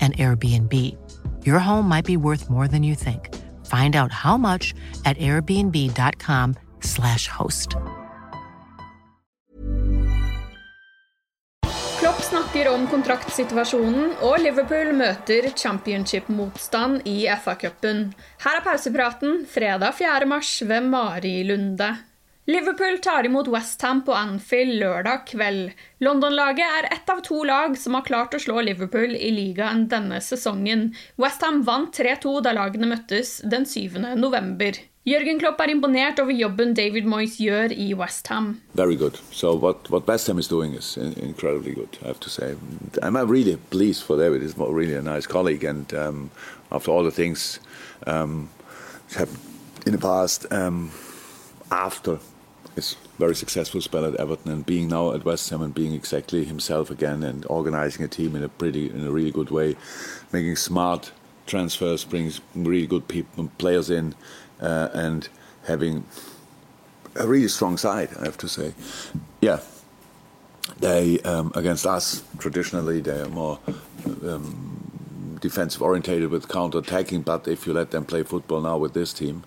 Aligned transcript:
an 0.00 0.12
Airbnb. 0.12 0.96
Your 1.44 1.58
home 1.58 1.88
might 1.88 2.04
be 2.04 2.16
worth 2.16 2.48
more 2.50 2.68
than 2.68 2.82
you 2.82 2.94
think. 2.94 3.34
Find 3.64 3.96
out 3.96 4.12
how 4.12 4.36
much 4.36 4.74
at 5.04 5.18
airbnb.com/slash 5.18 7.28
host. 7.28 7.76
Klopp 11.98 12.20
snakker 12.22 12.68
om 12.70 12.84
kontraktsituasjonen, 12.86 14.12
og 14.22 14.36
Liverpool 14.38 14.92
møter 14.94 15.48
championship-motstand 15.50 17.02
i 17.10 17.26
FA-cupen. 17.42 18.12
Her 18.44 18.60
er 18.60 18.64
pausepraten 18.64 19.42
fredag 19.50 19.96
4. 19.98 20.28
mars 20.30 20.52
ved 20.62 20.86
Mari 20.86 21.42
Lunde. 21.44 21.90
Liverpool 22.48 22.98
tar 22.98 23.26
imot 23.26 23.48
Westham 23.48 23.98
på 24.04 24.12
Anfield 24.16 24.78
lørdag 24.80 25.26
kveld. 25.28 25.74
London-laget 26.00 26.64
er 26.64 26.86
ett 26.94 27.10
av 27.12 27.18
to 27.20 27.42
lag 27.44 27.74
som 27.76 27.92
har 27.92 28.06
klart 28.06 28.32
å 28.32 28.38
slå 28.40 28.62
Liverpool 28.64 29.12
i 29.12 29.28
ligaen 29.36 29.82
denne 29.92 30.16
sesongen. 30.24 30.86
Westham 31.20 31.58
vant 31.66 31.92
3-2 31.92 32.32
da 32.46 32.54
lagene 32.56 32.88
møttes 32.88 33.42
den 33.44 33.66
7. 33.68 33.98
november. 34.16 34.78
Jørgen 35.04 35.42
Klopp 35.42 35.60
er 35.60 35.74
imponert 35.74 36.22
over 36.24 36.32
jobben 36.32 36.72
David 36.72 37.04
Moyes 37.04 37.36
gjør 37.36 37.74
i 37.76 37.90
Westham. 37.92 38.62
So 39.30 39.52
what 39.54 39.90
what 39.90 40.08
West 40.08 40.28
Ham 40.28 40.38
is 40.38 40.48
doing 40.48 40.72
is 40.72 40.96
in- 40.96 41.12
incredibly 41.20 41.74
good. 41.74 41.98
I 42.00 42.06
have 42.06 42.20
to 42.20 42.30
say. 42.30 42.56
I'm 43.02 43.16
really 43.28 43.58
for 44.00 44.16
David. 44.16 44.40
He's 44.40 44.56
really 44.56 44.94
a 44.96 45.02
nice 45.02 45.26
colleague, 45.26 45.64
and 45.64 45.92
um, 45.92 46.30
after 46.72 46.90
all 46.92 47.04
the 47.04 47.10
things 47.10 47.60
um, 48.06 48.48
happened 49.14 49.38
in 49.84 49.92
the 49.92 49.98
past, 49.98 50.46
um, 50.50 50.90
after 51.70 52.18
his 52.78 52.96
very 53.18 53.34
successful 53.34 53.80
spell 53.80 54.04
at 54.04 54.14
Everton 54.16 54.52
and 54.52 54.64
being 54.64 54.88
now 54.88 55.12
at 55.12 55.24
West 55.24 55.50
Ham 55.50 55.62
and 55.62 55.74
being 55.74 55.92
exactly 55.92 56.44
himself 56.44 56.90
again 56.90 57.22
and 57.24 57.44
organizing 57.46 58.04
a 58.04 58.08
team 58.08 58.36
in 58.36 58.42
a 58.44 58.48
pretty 58.48 58.88
in 58.88 59.06
a 59.06 59.10
really 59.10 59.32
good 59.32 59.50
way, 59.50 59.76
making 60.32 60.56
smart 60.56 61.12
transfers, 61.46 62.04
brings 62.04 62.40
really 62.54 62.86
good 62.86 63.08
people 63.08 63.50
players 63.58 63.90
in, 63.90 64.14
uh, 64.60 64.88
and 64.92 65.28
having 65.66 66.04
a 67.16 67.26
really 67.26 67.48
strong 67.48 67.76
side. 67.76 68.10
I 68.20 68.24
have 68.24 68.38
to 68.38 68.48
say, 68.48 68.74
yeah. 69.40 69.60
They 70.80 71.18
um, 71.20 71.50
against 71.54 71.86
us 71.86 72.22
traditionally 72.38 73.00
they 73.00 73.18
are 73.20 73.28
more 73.28 73.58
um, 74.22 75.38
defensive 75.40 75.82
orientated 75.82 76.30
with 76.30 76.46
counter 76.48 76.78
attacking. 76.78 77.22
But 77.22 77.48
if 77.48 77.66
you 77.66 77.72
let 77.72 77.90
them 77.90 78.04
play 78.04 78.22
football 78.22 78.60
now 78.60 78.76
with 78.76 78.92
this 78.92 79.12
team, 79.12 79.44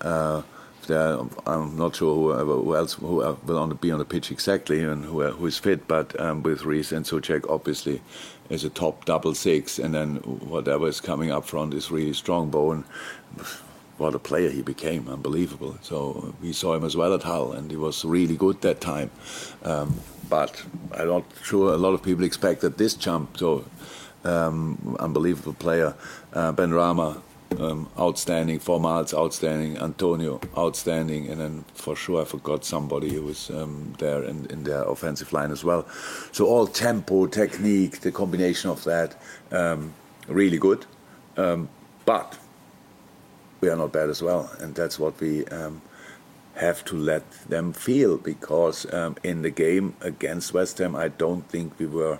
uh, 0.00 0.42
they're- 0.86 1.20
I'm 1.46 1.76
not 1.76 1.96
sure 1.96 2.14
whoever, 2.14 2.54
who 2.56 2.74
else 2.76 2.94
who 2.94 3.16
will 3.46 3.58
on 3.58 3.68
the, 3.70 3.74
be 3.74 3.90
on 3.90 3.98
the 3.98 4.04
pitch 4.04 4.30
exactly 4.30 4.82
and 4.82 5.04
who, 5.04 5.22
who 5.22 5.46
is 5.46 5.58
fit. 5.58 5.86
But 5.88 6.18
um, 6.20 6.42
with 6.42 6.64
Rice 6.64 6.92
and 6.92 7.04
Souček, 7.04 7.44
obviously, 7.48 8.00
is 8.50 8.64
a 8.64 8.70
top 8.70 9.04
double 9.04 9.34
six, 9.34 9.78
and 9.78 9.94
then 9.94 10.16
whatever 10.16 10.86
is 10.88 11.00
coming 11.00 11.30
up 11.30 11.44
front 11.46 11.74
is 11.74 11.90
really 11.90 12.12
strong. 12.12 12.50
Bowen, 12.50 12.84
what 13.98 14.14
a 14.14 14.18
player 14.18 14.50
he 14.50 14.62
became, 14.62 15.08
unbelievable. 15.08 15.76
So 15.82 16.34
we 16.42 16.52
saw 16.52 16.74
him 16.74 16.84
as 16.84 16.96
well 16.96 17.14
at 17.14 17.22
Hull, 17.22 17.52
and 17.52 17.70
he 17.70 17.76
was 17.76 18.04
really 18.04 18.36
good 18.36 18.60
that 18.62 18.80
time. 18.80 19.10
Um, 19.64 19.94
but 20.28 20.62
I'm 20.92 21.08
not 21.08 21.24
sure 21.42 21.72
a 21.72 21.76
lot 21.76 21.94
of 21.94 22.02
people 22.02 22.24
expected 22.24 22.76
this 22.76 22.94
jump. 22.94 23.38
So 23.38 23.64
um, 24.24 24.96
unbelievable 25.00 25.54
player, 25.54 25.94
uh, 26.32 26.52
Benrahma. 26.52 27.20
Um, 27.60 27.88
outstanding, 27.98 28.58
Fornals 28.58 29.14
outstanding, 29.14 29.78
Antonio 29.78 30.40
outstanding, 30.56 31.28
and 31.28 31.40
then 31.40 31.64
for 31.74 31.94
sure 31.94 32.22
I 32.22 32.24
forgot 32.24 32.64
somebody 32.64 33.12
who 33.12 33.22
was 33.22 33.50
um, 33.50 33.94
there 33.98 34.24
in, 34.24 34.46
in 34.46 34.64
their 34.64 34.82
offensive 34.82 35.32
line 35.32 35.50
as 35.50 35.64
well. 35.64 35.86
So 36.32 36.46
all 36.46 36.66
tempo, 36.66 37.26
technique, 37.26 38.00
the 38.00 38.12
combination 38.12 38.70
of 38.70 38.82
that, 38.84 39.20
um, 39.52 39.92
really 40.26 40.58
good. 40.58 40.86
Um, 41.36 41.68
but 42.04 42.38
we 43.60 43.68
are 43.68 43.76
not 43.76 43.92
bad 43.92 44.10
as 44.10 44.22
well, 44.22 44.50
and 44.60 44.74
that's 44.74 44.98
what 44.98 45.18
we 45.20 45.46
um, 45.46 45.80
have 46.56 46.84
to 46.84 46.96
let 46.96 47.30
them 47.48 47.72
feel 47.72 48.16
because 48.16 48.92
um, 48.92 49.16
in 49.22 49.42
the 49.42 49.50
game 49.50 49.94
against 50.00 50.54
West 50.54 50.78
Ham, 50.78 50.94
I 50.94 51.08
don't 51.08 51.48
think 51.48 51.72
we 51.78 51.86
were 51.86 52.18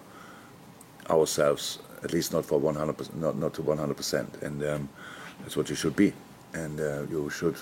ourselves, 1.10 1.78
at 2.02 2.12
least 2.12 2.32
not 2.32 2.44
for 2.44 2.60
100%, 2.60 3.14
not, 3.14 3.36
not 3.36 3.54
to 3.54 3.62
100%, 3.62 4.42
and 4.42 4.64
um, 4.64 4.88
that's 5.40 5.56
what 5.56 5.68
you 5.70 5.76
should 5.76 5.96
be, 5.96 6.12
and 6.52 6.80
uh, 6.80 7.02
you 7.10 7.30
should 7.30 7.56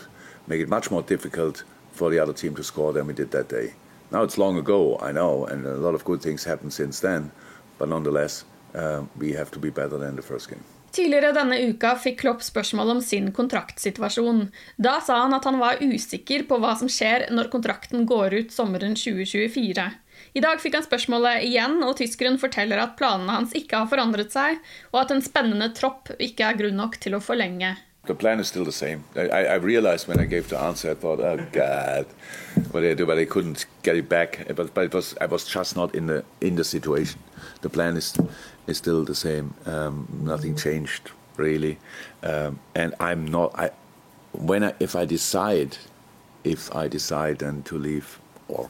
make 0.47 0.61
it 0.61 0.69
much 0.69 0.91
more 0.91 1.03
difficult 1.03 1.65
for 1.93 2.11
the 2.11 2.19
other 2.19 2.33
team 2.33 2.55
to 2.57 2.63
score 2.63 2.93
than 2.93 3.07
we 3.07 3.13
did 3.13 3.31
that 3.31 3.49
day. 3.49 3.75
Now 4.11 4.23
it's 4.23 4.39
long 4.39 4.59
ago, 4.59 4.99
I 5.01 5.13
know, 5.13 5.47
and 5.47 5.67
a 5.67 5.77
lot 5.77 5.95
of 5.95 6.05
good 6.05 6.21
things 6.21 6.45
happened 6.45 6.73
since 6.73 7.01
then, 7.01 7.31
but 7.79 7.89
nonetheless, 7.89 8.45
uh, 8.75 9.03
we 9.19 9.33
have 9.33 9.51
to 9.53 9.59
be 9.59 9.71
better 9.71 9.99
than 9.99 10.17
the 10.17 10.23
first 10.23 10.51
game. 10.51 10.65
Tidligere 10.93 11.33
denne 11.33 11.57
uka 11.71 11.95
fikk 11.97 12.19
Klopp 12.21 12.43
spørsmål 12.45 12.91
om 12.91 13.01
sin 13.01 13.31
kontraktsituasjon. 13.33 14.51
Da 14.77 14.99
sa 15.01 15.23
han 15.23 15.33
at 15.33 15.47
han 15.49 15.57
var 15.57 15.81
usikker 15.81 16.45
på 16.49 16.59
hva 16.61 16.75
som 16.77 16.91
skjer 16.93 17.31
når 17.33 17.49
kontrakten 17.55 18.05
går 18.07 18.37
ut 18.43 18.53
sommeren 18.53 18.93
2024. 19.01 19.87
I 20.35 20.41
dag 20.41 20.61
fikk 20.63 20.79
han 20.79 20.87
spørsmålet 20.87 21.45
igjen, 21.45 21.83
og 21.85 21.97
tyskeren 22.01 22.39
forteller 22.41 22.81
at 22.81 22.97
planene 22.97 23.39
hans 23.39 23.55
ikke 23.59 23.83
har 23.83 23.91
forandret 23.91 24.33
seg, 24.33 24.61
og 24.93 25.05
at 25.05 25.15
en 25.15 25.25
spennende 25.25 25.73
tropp 25.77 26.13
ikke 26.19 26.47
er 26.49 26.61
grunn 26.61 26.79
nok 26.81 27.01
til 27.03 27.19
å 27.19 27.21
forlenge. 27.21 27.75
The 28.07 28.15
plan 28.15 28.41
is 28.41 28.49
still 28.49 28.65
the 28.65 28.73
same. 28.73 29.05
I, 29.15 29.29
I 29.29 29.43
I 29.43 29.55
realized 29.55 30.09
when 30.09 30.19
I 30.19 30.25
gave 30.25 30.49
the 30.49 30.59
answer, 30.59 30.91
I 30.91 30.95
thought, 30.95 31.21
"Oh 31.21 31.39
God, 31.53 32.07
what 32.73 32.81
did 32.81 32.91
I 32.91 32.95
do?" 32.95 33.07
But 33.07 33.19
I 33.19 33.27
couldn't 33.27 33.65
get 33.85 33.97
it 33.97 34.09
back. 34.09 34.45
But, 34.57 34.75
but 34.75 34.85
it 34.87 34.95
was 34.95 35.15
I 35.21 35.27
was 35.27 35.45
just 35.45 35.77
not 35.77 35.95
in 35.95 36.07
the 36.07 36.25
in 36.41 36.57
the 36.57 36.65
situation. 36.65 37.21
The 37.61 37.69
plan 37.69 37.97
is 37.97 38.17
is 38.67 38.79
still 38.79 39.05
the 39.05 39.15
same. 39.15 39.55
Um, 39.67 40.09
nothing 40.25 40.57
changed 40.57 41.13
really, 41.37 41.79
um, 42.25 42.59
and 42.75 42.93
I'm 42.99 43.25
not. 43.25 43.55
I 43.55 43.71
when 44.33 44.65
I 44.65 44.75
if 44.81 44.97
I 44.97 45.05
decide, 45.05 45.79
if 46.43 46.75
I 46.75 46.89
decide 46.89 47.39
then 47.39 47.63
to 47.65 47.79
leave 47.79 48.19
or 48.49 48.69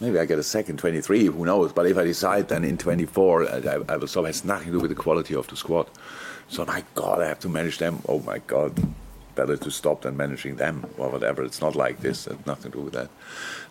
maybe 0.00 0.18
I 0.18 0.24
get 0.26 0.38
a 0.38 0.42
second 0.42 0.78
23, 0.78 1.26
who 1.26 1.44
knows? 1.44 1.72
But 1.72 1.86
if 1.86 1.96
I 1.98 2.04
decide 2.04 2.48
then 2.48 2.64
in 2.64 2.78
24, 2.78 3.48
I, 3.48 3.56
I- 3.58 3.94
I 3.94 3.96
will 3.96 4.06
stop. 4.06 4.24
It 4.24 4.28
has 4.28 4.44
nothing 4.44 4.66
to 4.66 4.72
do 4.72 4.80
with 4.80 4.90
the 4.90 4.94
quality 4.96 5.34
of 5.34 5.46
the 5.48 5.56
squad. 5.56 5.88
So 6.48 6.64
my 6.64 6.84
God, 6.94 7.20
I 7.22 7.26
have 7.28 7.40
to 7.40 7.48
manage 7.48 7.78
them. 7.78 8.00
Oh 8.08 8.20
my 8.20 8.38
God, 8.38 8.72
better 9.36 9.56
to 9.56 9.70
stop 9.70 10.02
than 10.02 10.16
managing 10.16 10.56
them 10.56 10.84
or 10.98 11.10
whatever. 11.10 11.44
It's 11.44 11.60
not 11.60 11.76
like 11.76 12.00
this. 12.00 12.26
It's 12.26 12.46
nothing 12.46 12.72
to 12.72 12.78
do 12.78 12.84
with 12.84 12.94
that. 12.94 13.10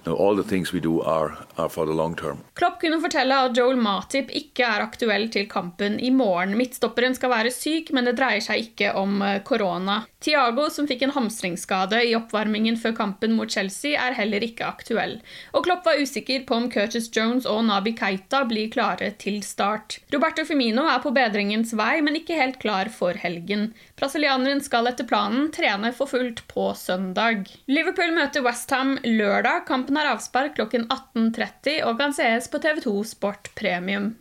No, 0.05 0.13
all 0.13 0.35
the 0.35 0.43
things 0.43 0.71
we 0.71 0.79
do 0.79 1.01
are, 1.01 1.35
are 1.57 1.69
for 1.69 1.85
the 1.85 1.93
long 1.93 2.15
term. 2.15 2.37
Klopp 2.53 2.79
kunne 2.81 3.01
fortelle 3.01 3.37
at 3.47 3.57
Joel 3.57 3.79
Matip 3.81 4.29
ikke 4.37 4.61
er 4.67 4.83
aktuell 4.85 5.31
til 5.33 5.47
kampen 5.49 5.97
i 5.99 6.11
morgen. 6.13 6.53
Midtstopperen 6.59 7.17
skal 7.17 7.33
være 7.33 7.53
syk, 7.53 7.89
men 7.95 8.05
det 8.05 8.13
dreier 8.19 8.43
seg 8.45 8.67
ikke 8.67 8.91
om 8.99 9.17
eh, 9.25 9.39
korona. 9.47 10.03
Tiago, 10.21 10.67
som 10.73 10.85
fikk 10.89 11.07
en 11.07 11.13
hamstringsskade 11.15 12.03
i 12.05 12.13
oppvarmingen 12.17 12.77
før 12.81 12.93
kampen 12.97 13.33
mot 13.37 13.49
Chelsea, 13.49 13.97
er 13.97 14.13
heller 14.17 14.45
ikke 14.45 14.67
aktuell. 14.69 15.17
Og 15.57 15.65
Klopp 15.65 15.89
var 15.89 15.97
usikker 16.01 16.45
på 16.45 16.59
om 16.59 16.69
Curtis 16.69 17.09
Jones 17.13 17.49
og 17.49 17.63
Nabi 17.65 17.95
Keita 17.97 18.43
blir 18.45 18.69
klare 18.73 19.09
til 19.21 19.41
start. 19.45 19.99
Roberto 20.13 20.45
Firmino 20.45 20.85
er 20.89 21.01
på 21.01 21.13
bedringens 21.17 21.73
vei, 21.77 21.97
men 22.05 22.21
ikke 22.21 22.37
helt 22.37 22.61
klar 22.61 22.93
for 22.93 23.17
helgen. 23.25 23.71
Brasilianeren 23.97 24.61
skal 24.61 24.89
etter 24.89 25.09
planen 25.09 25.49
trene 25.55 25.91
for 25.95 26.09
fullt 26.11 26.43
på 26.51 26.67
søndag. 26.77 27.47
Liverpool 27.71 28.13
møter 28.15 28.43
Westham 28.45 28.97
lørdag. 29.05 29.63
Kampen 29.69 29.97
har 29.99 30.11
avspark 30.11 30.57
klokken 30.59 30.87
18.30 30.91 31.81
og 31.87 31.97
kan 32.01 32.15
sees 32.15 32.51
på 32.51 32.61
TV2 32.63 32.97
Sport 33.15 33.51
Premium. 33.57 34.13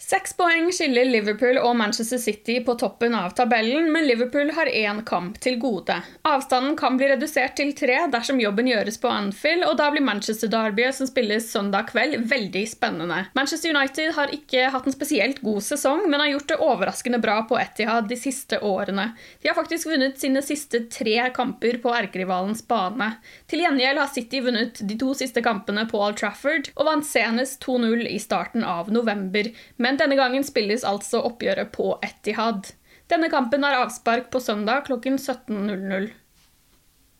Seks 0.00 0.32
poeng 0.32 0.70
skiller 0.72 1.04
Liverpool 1.04 1.58
og 1.60 1.74
Manchester 1.76 2.16
City 2.18 2.54
på 2.64 2.72
toppen 2.80 3.12
av 3.14 3.34
tabellen, 3.36 3.90
men 3.92 4.06
Liverpool 4.08 4.48
har 4.56 4.66
én 4.72 5.02
kamp 5.04 5.36
til 5.44 5.58
gode. 5.60 5.98
Avstanden 6.24 6.72
kan 6.80 6.96
bli 6.96 7.10
redusert 7.10 7.52
til 7.58 7.74
tre 7.76 7.98
dersom 8.10 8.40
jobben 8.40 8.70
gjøres 8.70 8.96
på 9.02 9.10
Anfield, 9.12 9.66
og 9.68 9.76
da 9.76 9.90
blir 9.92 10.02
Manchester-derbyet 10.06 10.96
som 10.96 11.08
spilles 11.10 11.50
søndag 11.52 11.90
kveld, 11.92 12.16
veldig 12.32 12.62
spennende. 12.70 13.18
Manchester 13.36 13.74
United 13.76 14.14
har 14.16 14.32
ikke 14.32 14.70
hatt 14.72 14.88
en 14.88 14.96
spesielt 14.96 15.42
god 15.44 15.60
sesong, 15.68 16.06
men 16.08 16.24
har 16.24 16.32
gjort 16.32 16.48
det 16.54 16.58
overraskende 16.64 17.20
bra 17.20 17.36
på 17.44 17.60
Etihad 17.60 18.08
de 18.08 18.18
siste 18.18 18.56
årene. 18.64 19.10
De 19.44 19.52
har 19.52 19.58
faktisk 19.60 19.92
vunnet 19.92 20.16
sine 20.18 20.40
siste 20.42 20.86
tre 20.88 21.28
kamper 21.36 21.76
på 21.84 21.92
erkerivalens 21.98 22.64
bane. 22.64 23.12
Til 23.52 23.66
gjengjeld 23.66 24.00
har 24.00 24.10
City 24.16 24.40
vunnet 24.48 24.80
de 24.80 24.98
to 25.04 25.12
siste 25.20 25.44
kampene 25.44 25.84
på 25.92 26.00
Old 26.00 26.16
Trafford, 26.24 26.72
og 26.80 26.88
vant 26.88 27.06
senest 27.06 27.60
2-0 27.68 28.08
i 28.08 28.16
starten 28.18 28.64
av 28.64 28.88
november. 28.88 29.52
Men 29.76 29.89
denne 29.98 30.18
gangen 30.18 30.46
spilles 30.46 30.84
altså 30.86 31.24
oppgjøret 31.26 31.72
på 31.74 31.94
Etihad. 32.06 32.70
Denne 33.10 33.30
kampen 33.32 33.64
har 33.66 33.80
avspark 33.80 34.30
på 34.30 34.42
søndag 34.42 34.84
klokken 34.86 35.18
17.00. 35.18 36.10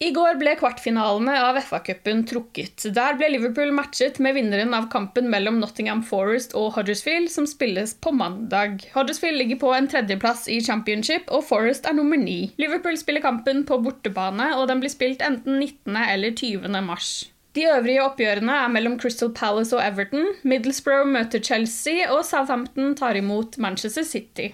I 0.00 0.14
går 0.16 0.38
ble 0.40 0.54
kvartfinalene 0.56 1.34
av 1.44 1.58
FA-cupen 1.60 2.22
trukket. 2.28 2.86
Der 2.96 3.18
ble 3.20 3.26
Liverpool 3.34 3.68
matchet 3.76 4.16
med 4.24 4.32
vinneren 4.38 4.72
av 4.72 4.86
kampen 4.92 5.26
mellom 5.28 5.58
Nottingham 5.60 6.00
Forest 6.08 6.54
og 6.56 6.70
Huddersfield, 6.78 7.28
som 7.28 7.44
spilles 7.44 7.92
på 8.00 8.14
mandag. 8.16 8.86
Huddersfield 8.94 9.36
ligger 9.42 9.60
på 9.60 9.74
en 9.76 9.90
tredjeplass 9.92 10.46
i 10.48 10.56
championship, 10.64 11.28
og 11.28 11.44
Forest 11.50 11.84
er 11.84 11.98
nummer 11.98 12.16
ni. 12.16 12.38
Liverpool 12.56 12.96
spiller 12.96 13.20
kampen 13.26 13.66
på 13.68 13.76
bortebane, 13.84 14.54
og 14.56 14.70
den 14.72 14.80
blir 14.80 14.94
spilt 14.94 15.20
enten 15.26 15.60
19. 15.60 16.00
eller 16.06 16.32
20. 16.32 16.80
mars. 16.88 17.12
De 17.54 17.64
øvrige 17.66 18.02
oppgjørene 18.04 18.54
er 18.64 18.68
mellom 18.70 18.98
Crystal 19.00 19.32
Palace 19.34 19.76
og 19.76 19.82
Everton, 19.82 20.26
Middlesbrough 20.46 21.08
møter 21.10 21.42
Chelsea, 21.42 22.06
og 22.06 22.24
Southampton 22.24 22.94
tar 22.96 23.18
imot 23.18 23.58
Manchester 23.58 24.06
City. 24.06 24.52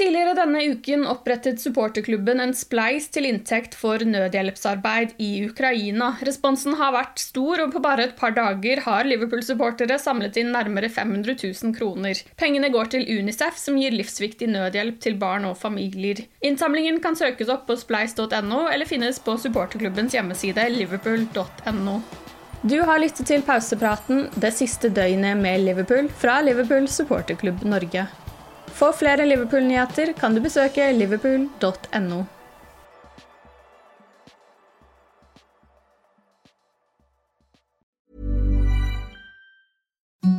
Tidligere 0.00 0.32
denne 0.32 0.62
uken 0.72 1.02
opprettet 1.04 1.60
supporterklubben 1.60 2.38
en 2.40 2.54
spleis 2.56 3.10
til 3.12 3.26
inntekt 3.28 3.74
for 3.76 4.00
nødhjelpsarbeid 4.00 5.10
i 5.20 5.42
Ukraina. 5.44 6.14
Responsen 6.24 6.78
har 6.80 6.94
vært 6.94 7.20
stor, 7.20 7.60
og 7.60 7.74
på 7.74 7.82
bare 7.84 8.06
et 8.06 8.14
par 8.16 8.32
dager 8.32 8.80
har 8.86 9.04
Liverpool-supportere 9.04 9.98
samlet 10.00 10.38
inn 10.40 10.54
nærmere 10.54 10.88
500 10.88 11.36
000 11.42 11.74
kroner. 11.76 12.22
Pengene 12.40 12.70
går 12.72 12.88
til 12.94 13.04
Unicef, 13.18 13.60
som 13.60 13.76
gir 13.76 13.92
livsviktig 13.92 14.48
nødhjelp 14.48 15.02
til 15.04 15.20
barn 15.20 15.44
og 15.50 15.58
familier. 15.60 16.24
Innsamlingen 16.40 17.02
kan 17.04 17.20
søkes 17.20 17.52
opp 17.52 17.68
på 17.68 17.76
spleis.no, 17.82 18.62
eller 18.72 18.88
finnes 18.88 19.20
på 19.20 19.36
supporterklubbens 19.44 20.16
hjemmeside 20.16 20.64
liverpool.no. 20.78 21.98
Du 22.64 22.78
har 22.88 23.04
lyttet 23.04 23.28
til 23.28 23.44
pausepraten 23.44 24.26
det 24.40 24.54
siste 24.56 24.88
døgnet 24.96 25.36
med 25.44 25.60
Liverpool 25.68 26.08
fra 26.24 26.40
Liverpool 26.44 26.88
supporterklubb 26.88 27.68
Norge. 27.68 28.08
For 28.72 28.92
flere 28.92 29.26
Liverpool-nyheter 29.26 30.12
kan 30.12 30.34
du 30.34 30.40
besøke 30.40 30.92
liverpool.no. 30.92 32.24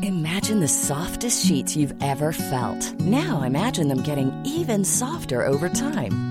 Imagine 0.04 0.60
the 0.60 0.68
softest 0.68 1.46
sheets 1.46 1.76
you've 1.76 1.94
ever 2.02 2.32
felt. 2.32 3.00
Now 3.00 3.44
imagine 3.44 3.88
them 3.88 4.02
getting 4.02 4.32
even 4.46 4.84
softer 4.84 5.46
over 5.46 5.70
time. 5.70 6.31